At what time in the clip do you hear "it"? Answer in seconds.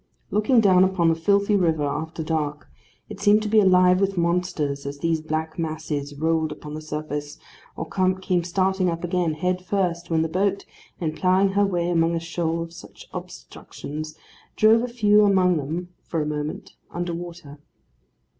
3.07-3.19